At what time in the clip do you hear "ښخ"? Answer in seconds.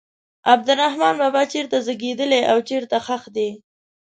3.05-3.23